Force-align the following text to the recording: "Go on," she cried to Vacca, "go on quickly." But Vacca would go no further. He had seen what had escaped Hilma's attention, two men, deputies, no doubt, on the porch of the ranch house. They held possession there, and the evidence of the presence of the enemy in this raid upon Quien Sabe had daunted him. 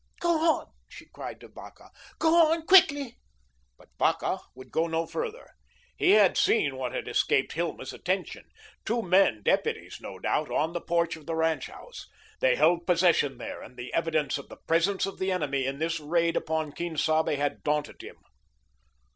"Go 0.19 0.39
on," 0.59 0.71
she 0.89 1.05
cried 1.13 1.39
to 1.41 1.47
Vacca, 1.47 1.91
"go 2.17 2.51
on 2.51 2.65
quickly." 2.65 3.19
But 3.77 3.89
Vacca 3.99 4.39
would 4.55 4.71
go 4.71 4.87
no 4.87 5.05
further. 5.05 5.51
He 5.95 6.13
had 6.13 6.39
seen 6.39 6.75
what 6.75 6.91
had 6.91 7.07
escaped 7.07 7.53
Hilma's 7.53 7.93
attention, 7.93 8.45
two 8.83 9.03
men, 9.03 9.43
deputies, 9.43 9.99
no 10.01 10.17
doubt, 10.17 10.49
on 10.49 10.73
the 10.73 10.81
porch 10.81 11.15
of 11.17 11.27
the 11.27 11.35
ranch 11.35 11.67
house. 11.67 12.07
They 12.39 12.55
held 12.55 12.87
possession 12.87 13.37
there, 13.37 13.61
and 13.61 13.77
the 13.77 13.93
evidence 13.93 14.39
of 14.39 14.49
the 14.49 14.57
presence 14.67 15.05
of 15.05 15.19
the 15.19 15.31
enemy 15.31 15.67
in 15.67 15.77
this 15.77 15.99
raid 15.99 16.35
upon 16.35 16.71
Quien 16.71 16.97
Sabe 16.97 17.35
had 17.35 17.61
daunted 17.61 18.01
him. 18.01 18.15